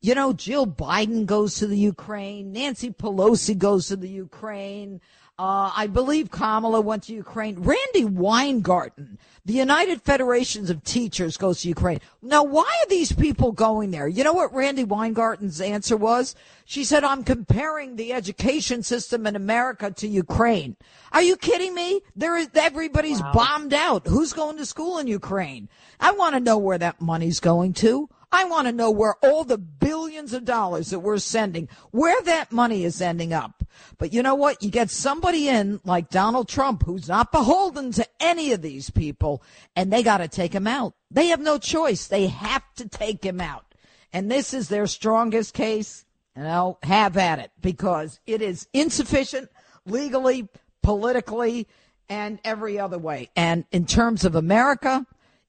[0.00, 2.52] You know, Jill Biden goes to the Ukraine.
[2.52, 5.00] Nancy Pelosi goes to the Ukraine.
[5.38, 7.60] Uh, I believe Kamala went to Ukraine.
[7.60, 12.00] Randi Weingarten, the United Federations of Teachers, goes to Ukraine.
[12.22, 14.08] Now, why are these people going there?
[14.08, 16.34] You know what Randi Weingarten's answer was?
[16.64, 20.74] She said, I'm comparing the education system in America to Ukraine.
[21.12, 22.00] Are you kidding me?
[22.16, 23.32] There is, everybody's wow.
[23.32, 24.08] bombed out.
[24.08, 25.68] Who's going to school in Ukraine?
[26.00, 28.08] I want to know where that money's going to.
[28.30, 32.52] I want to know where all the billions of dollars that we're sending, where that
[32.52, 33.64] money is ending up.
[33.96, 34.62] But you know what?
[34.62, 39.42] You get somebody in like Donald Trump who's not beholden to any of these people
[39.74, 40.94] and they got to take him out.
[41.10, 42.06] They have no choice.
[42.06, 43.64] They have to take him out.
[44.12, 46.04] And this is their strongest case.
[46.36, 49.50] And I'll have at it because it is insufficient
[49.86, 50.48] legally,
[50.82, 51.66] politically,
[52.08, 53.30] and every other way.
[53.34, 55.06] And in terms of America,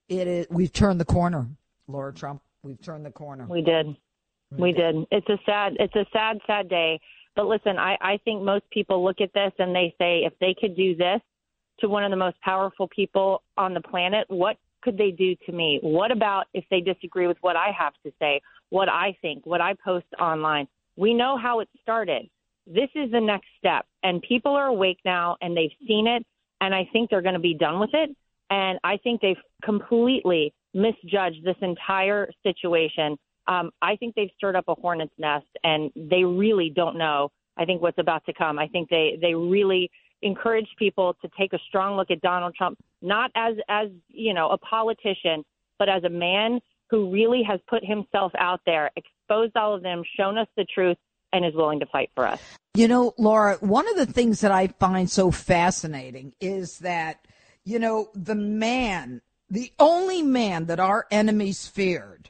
[0.07, 1.47] it is, we've turned the corner.
[1.87, 2.41] Lara Trump.
[2.63, 3.45] We've turned the corner.
[3.47, 3.95] We did.
[4.57, 4.95] We did.
[5.11, 5.73] It's a sad.
[5.79, 6.99] It's a sad, sad day.
[7.35, 10.55] But listen, I, I think most people look at this and they say, if they
[10.59, 11.21] could do this
[11.79, 15.51] to one of the most powerful people on the planet, what could they do to
[15.51, 15.79] me?
[15.81, 19.61] What about if they disagree with what I have to say, what I think, what
[19.61, 20.67] I post online?
[20.97, 22.29] We know how it started.
[22.67, 23.85] This is the next step.
[24.03, 26.25] And people are awake now and they've seen it.
[26.61, 28.09] And I think they're going to be done with it.
[28.49, 33.17] And I think they've completely misjudged this entire situation.
[33.47, 37.65] Um, I think they've stirred up a hornet's nest and they really don't know, I
[37.65, 38.59] think, what's about to come.
[38.59, 39.89] I think they, they really
[40.21, 44.49] encourage people to take a strong look at Donald Trump, not as, as, you know,
[44.49, 45.43] a politician,
[45.79, 50.03] but as a man who really has put himself out there, exposed all of them,
[50.17, 50.97] shown us the truth,
[51.31, 52.41] and is willing to fight for us.
[52.73, 57.25] You know, Lara, one of the things that I find so fascinating is that,
[57.63, 62.29] you know, the man, the only man that our enemies feared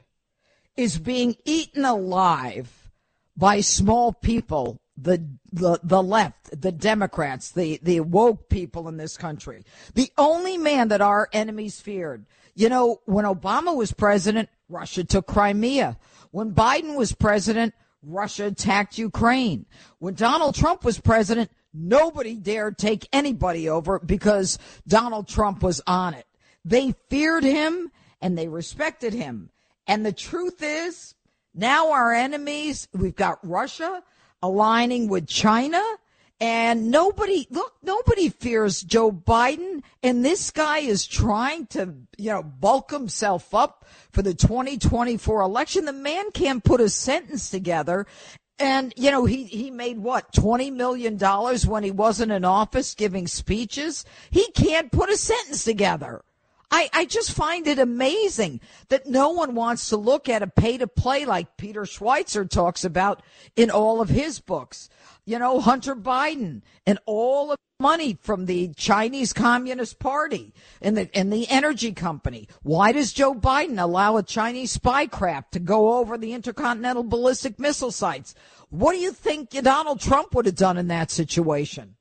[0.76, 2.90] is being eaten alive
[3.36, 9.16] by small people, the, the, the left, the Democrats, the, the woke people in this
[9.16, 9.64] country.
[9.94, 12.26] The only man that our enemies feared.
[12.54, 15.98] You know, when Obama was president, Russia took Crimea.
[16.30, 19.66] When Biden was president, Russia attacked Ukraine.
[19.98, 26.14] When Donald Trump was president, nobody dared take anybody over because Donald Trump was on
[26.14, 26.26] it.
[26.64, 29.50] They feared him and they respected him.
[29.86, 31.14] And the truth is,
[31.54, 34.02] now our enemies, we've got Russia
[34.42, 35.82] aligning with China
[36.40, 39.82] and nobody, look, nobody fears Joe Biden.
[40.02, 45.84] And this guy is trying to, you know, bulk himself up for the 2024 election.
[45.84, 48.06] The man can't put a sentence together.
[48.58, 53.26] And, you know, he, he made what, $20 million when he wasn't in office giving
[53.26, 54.06] speeches?
[54.30, 56.22] He can't put a sentence together.
[56.70, 60.78] I, I just find it amazing that no one wants to look at a pay
[60.78, 63.22] to play like Peter Schweizer talks about
[63.56, 64.88] in all of his books.
[65.24, 70.96] You know, Hunter Biden and all of the money from the Chinese Communist Party and
[70.96, 72.48] the, and the energy company.
[72.62, 77.58] Why does Joe Biden allow a Chinese spy craft to go over the intercontinental ballistic
[77.58, 78.34] missile sites?
[78.68, 81.96] What do you think Donald Trump would have done in that situation?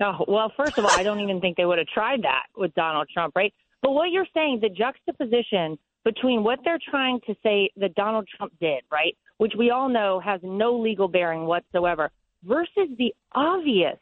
[0.00, 2.72] Oh, well, first of all, I don't even think they would have tried that with
[2.74, 3.52] Donald Trump, right?
[3.82, 8.52] But what you're saying, the juxtaposition between what they're trying to say that Donald Trump
[8.60, 12.10] did, right, which we all know has no legal bearing whatsoever,
[12.44, 13.98] versus the obvious,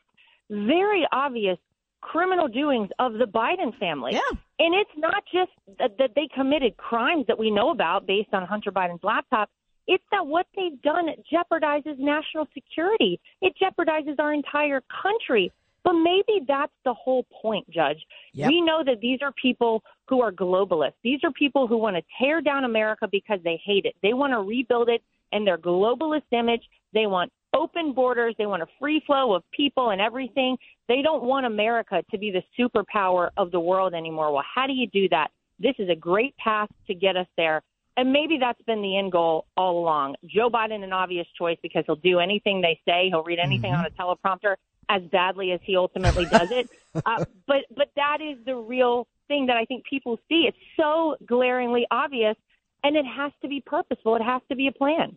[0.51, 1.59] very obvious
[2.01, 4.13] criminal doings of the Biden family.
[4.13, 4.39] Yeah.
[4.59, 8.47] And it's not just that, that they committed crimes that we know about based on
[8.47, 9.51] Hunter Biden's laptop.
[9.89, 13.21] It's that what they've done jeopardizes national security.
[13.41, 15.53] It jeopardizes our entire country.
[15.87, 18.05] But maybe that's the whole point, Judge.
[18.33, 18.49] Yep.
[18.49, 20.95] We know that these are people who are globalists.
[21.05, 23.95] These are people who want to tear down America because they hate it.
[24.03, 26.63] They want to rebuild it in their globalist image.
[26.93, 28.35] They want open borders.
[28.37, 30.57] They want a free flow of people and everything.
[30.89, 34.33] They don't want America to be the superpower of the world anymore.
[34.33, 35.29] Well, how do you do that?
[35.61, 37.63] This is a great path to get us there.
[37.97, 40.17] And maybe that's been the end goal all along.
[40.25, 43.07] Joe Biden, an obvious choice because he'll do anything they say.
[43.09, 43.87] He'll read anything mm-hmm.
[44.03, 44.57] on a teleprompter
[44.89, 46.69] as badly as he ultimately does it.
[47.07, 50.47] uh, but but that is the real thing that I think people see.
[50.49, 52.37] It's so glaringly obvious,
[52.85, 54.17] and it has to be purposeful.
[54.17, 55.17] It has to be a plan.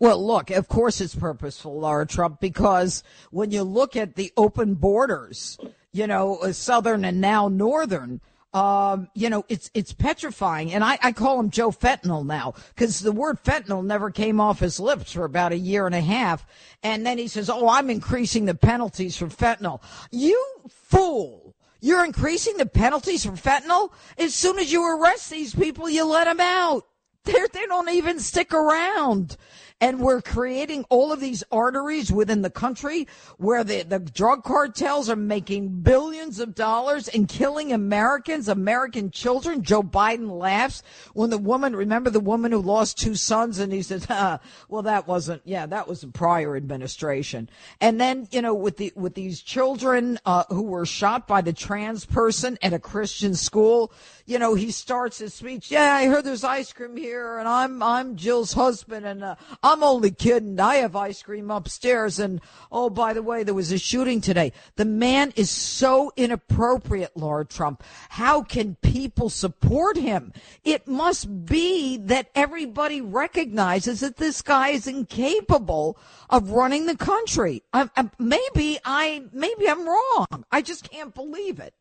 [0.00, 4.74] Well, look, of course it's purposeful, Lara Trump, because when you look at the open
[4.74, 5.58] borders,
[5.92, 8.20] you know, southern and now northern,
[8.54, 10.72] um, you know, it's it's petrifying.
[10.72, 14.60] And I, I call him Joe Fentanyl now because the word fentanyl never came off
[14.60, 16.46] his lips for about a year and a half.
[16.82, 21.54] And then he says, "Oh, I'm increasing the penalties for fentanyl." You fool!
[21.80, 23.90] You're increasing the penalties for fentanyl.
[24.16, 26.84] As soon as you arrest these people, you let them out.
[27.24, 29.36] They're, they don't even stick around
[29.80, 35.08] and we're creating all of these arteries within the country where the, the drug cartels
[35.08, 39.62] are making billions of dollars and killing Americans, American children.
[39.62, 40.82] Joe Biden laughs
[41.14, 44.06] when the woman, remember the woman who lost two sons and he says,
[44.68, 47.48] well, that wasn't, yeah, that was a prior administration.
[47.80, 51.52] And then, you know, with the, with these children, uh, who were shot by the
[51.52, 53.92] trans person at a Christian school,
[54.26, 55.70] you know, he starts his speech.
[55.70, 59.36] Yeah, I heard there's ice cream here and I'm, I'm Jill's husband and, uh,
[59.68, 60.58] I'm only kidding.
[60.58, 62.18] I have ice cream upstairs.
[62.18, 62.40] And
[62.72, 64.54] oh, by the way, there was a shooting today.
[64.76, 67.82] The man is so inappropriate, Lara Trump.
[68.08, 70.32] How can people support him?
[70.64, 75.98] It must be that everybody recognizes that this guy is incapable
[76.30, 77.62] of running the country.
[77.74, 80.46] I, I, maybe I, maybe I'm wrong.
[80.50, 81.74] I just can't believe it.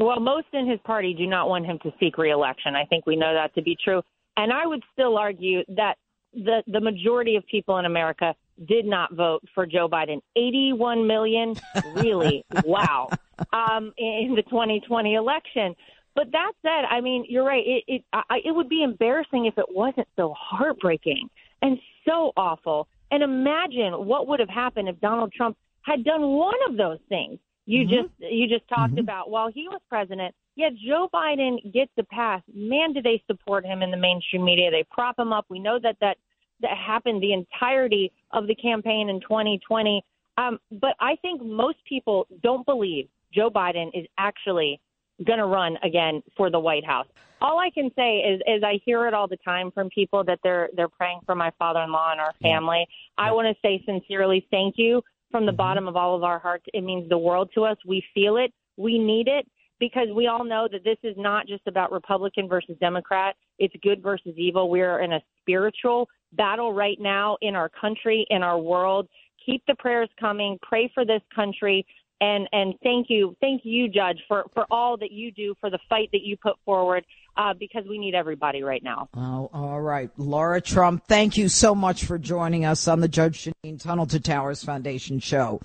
[0.00, 2.74] Well, most in his party do not want him to seek reelection.
[2.74, 4.02] I think we know that to be true.
[4.36, 5.96] And I would still argue that
[6.34, 8.34] the the majority of people in America
[8.66, 10.20] did not vote for Joe Biden.
[10.36, 11.54] 81 million,
[11.94, 12.44] really?
[12.64, 13.08] wow.
[13.52, 15.74] Um, in the 2020 election.
[16.14, 17.64] But that said, I mean, you're right.
[17.66, 21.28] It it I, it would be embarrassing if it wasn't so heartbreaking
[21.62, 22.88] and so awful.
[23.10, 27.38] And imagine what would have happened if Donald Trump had done one of those things
[27.66, 27.94] you mm-hmm.
[27.94, 29.00] just you just talked mm-hmm.
[29.00, 30.34] about while he was president.
[30.54, 32.42] Yet Joe Biden gets the pass.
[32.52, 34.70] Man, do they support him in the mainstream media?
[34.70, 35.46] They prop him up.
[35.48, 36.18] We know that that
[36.60, 40.02] that happened the entirety of the campaign in 2020.
[40.38, 44.80] Um, but I think most people don't believe Joe Biden is actually
[45.26, 47.06] going to run again for the White House.
[47.40, 50.38] All I can say is, is I hear it all the time from people that
[50.44, 52.86] they're they're praying for my father-in-law and our family.
[53.18, 53.24] Yeah.
[53.24, 55.56] I want to say sincerely thank you from the mm-hmm.
[55.56, 56.64] bottom of all of our hearts.
[56.72, 57.76] It means the world to us.
[57.86, 58.52] We feel it.
[58.76, 59.46] We need it
[59.82, 63.34] because we all know that this is not just about Republican versus Democrat.
[63.58, 64.70] It's good versus evil.
[64.70, 69.08] We're in a spiritual battle right now in our country, in our world.
[69.44, 70.56] Keep the prayers coming.
[70.62, 71.84] Pray for this country.
[72.20, 75.80] And, and thank you, thank you, Judge, for, for all that you do, for the
[75.88, 77.04] fight that you put forward,
[77.36, 79.08] uh, because we need everybody right now.
[79.16, 80.10] Oh, all right.
[80.16, 84.20] Lara Trump, thank you so much for joining us on the Judge Jeanine Tunnel to
[84.20, 85.60] Towers Foundation show.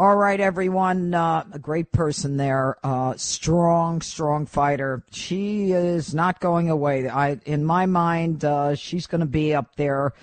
[0.00, 1.12] All right, everyone.
[1.12, 2.78] Uh, a great person there.
[2.82, 5.04] Uh, strong, strong fighter.
[5.10, 7.06] She is not going away.
[7.06, 10.14] I, in my mind, uh, she's going to be up there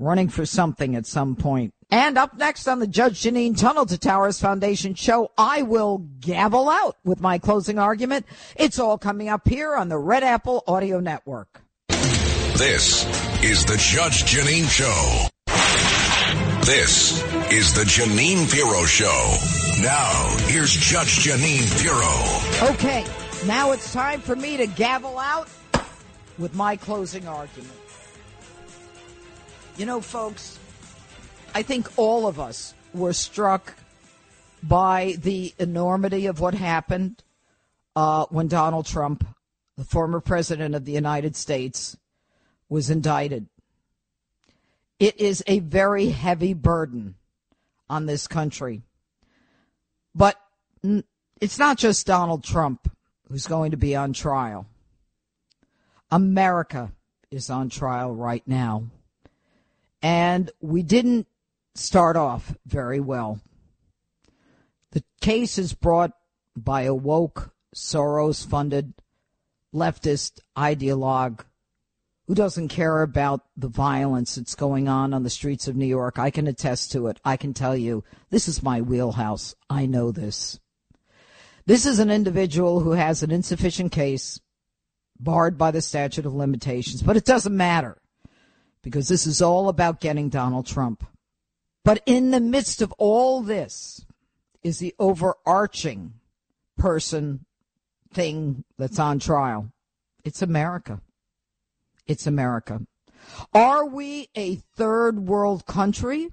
[0.00, 1.72] running for something at some point.
[1.92, 6.68] And up next on the Judge Jeanine Tunnel to Towers Foundation show, I will gavel
[6.68, 8.26] out with my closing argument.
[8.56, 11.62] It's all coming up here on the Red Apple Audio Network.
[11.88, 13.04] This
[13.44, 15.28] is the Judge Jeanine Show.
[16.66, 19.36] This is the Jeanine Pirro Show.
[19.82, 22.70] Now, here's Judge Jeanine Pirro.
[22.74, 23.04] Okay,
[23.44, 25.48] now it's time for me to gavel out
[26.38, 27.72] with my closing argument.
[29.76, 30.60] You know, folks,
[31.52, 33.74] I think all of us were struck
[34.62, 37.20] by the enormity of what happened
[37.96, 39.26] uh, when Donald Trump,
[39.76, 41.96] the former president of the United States,
[42.68, 43.48] was indicted.
[45.00, 47.16] It is a very heavy burden
[47.90, 48.82] on this country.
[50.14, 50.36] But
[51.40, 52.90] it's not just Donald Trump
[53.28, 54.66] who's going to be on trial.
[56.10, 56.92] America
[57.30, 58.84] is on trial right now.
[60.02, 61.26] And we didn't
[61.74, 63.40] start off very well.
[64.92, 66.12] The case is brought
[66.56, 68.94] by a woke, Soros funded
[69.74, 71.44] leftist ideologue
[72.30, 76.16] who doesn't care about the violence that's going on on the streets of New York.
[76.16, 77.18] I can attest to it.
[77.24, 79.56] I can tell you, this is my wheelhouse.
[79.68, 80.60] I know this.
[81.66, 84.38] This is an individual who has an insufficient case,
[85.18, 88.00] barred by the statute of limitations, but it doesn't matter
[88.80, 91.04] because this is all about getting Donald Trump.
[91.84, 94.06] But in the midst of all this
[94.62, 96.12] is the overarching
[96.78, 97.44] person
[98.14, 99.72] thing that's on trial.
[100.22, 101.00] It's America.
[102.10, 102.80] It's America.
[103.54, 106.30] Are we a third world country?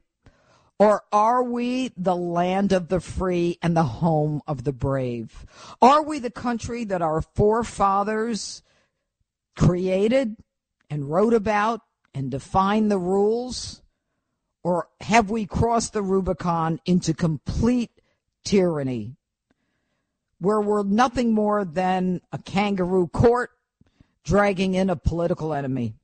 [0.80, 5.46] Or are we the land of the free and the home of the brave?
[5.80, 8.64] Are we the country that our forefathers
[9.56, 10.38] created
[10.90, 13.84] and wrote about and defined the rules?
[14.64, 17.92] Or have we crossed the Rubicon into complete
[18.44, 19.16] tyranny
[20.40, 23.52] where we're nothing more than a kangaroo court
[24.28, 25.96] dragging in a political enemy.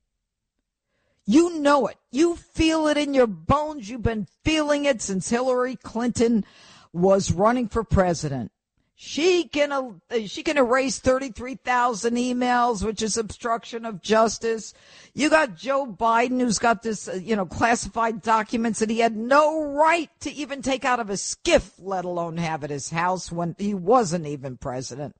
[1.26, 1.98] You know it.
[2.10, 3.90] You feel it in your bones.
[3.90, 6.46] You've been feeling it since Hillary Clinton
[6.94, 8.52] was running for president.
[8.96, 9.92] She can uh,
[10.28, 14.74] she can erase 33,000 emails, which is obstruction of justice.
[15.14, 19.18] You got Joe Biden, who's got this, uh, you know, classified documents that he had
[19.18, 23.32] no right to even take out of a SCIF, let alone have at his house
[23.32, 25.16] when he wasn't even president.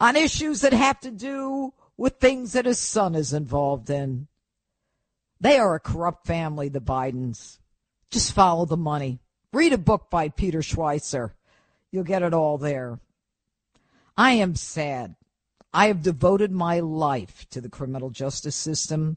[0.00, 4.28] On issues that have to do with things that his son is involved in.
[5.40, 7.58] They are a corrupt family, the Bidens.
[8.10, 9.20] Just follow the money.
[9.52, 11.32] Read a book by Peter Schweizer.
[11.90, 13.00] You'll get it all there.
[14.16, 15.16] I am sad.
[15.74, 19.16] I have devoted my life to the criminal justice system.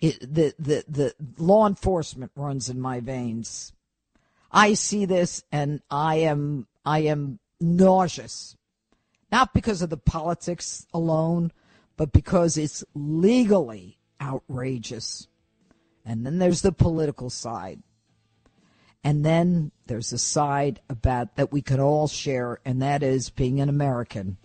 [0.00, 3.72] It, the, the, the law enforcement runs in my veins.
[4.50, 8.56] I see this and I am, I am nauseous.
[9.30, 11.52] Not because of the politics alone,
[11.96, 15.28] but because it's legally outrageous.
[16.04, 17.82] And then there's the political side.
[19.04, 23.60] And then there's a side about that we can all share, and that is being
[23.60, 24.36] an American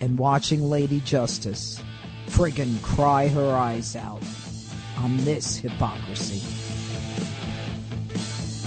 [0.00, 1.80] and watching Lady Justice
[2.26, 4.22] friggin' cry her eyes out
[4.96, 6.40] on this hypocrisy.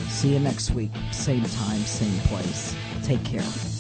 [0.10, 2.76] See you next week, same time, same place.
[3.04, 3.75] Take care.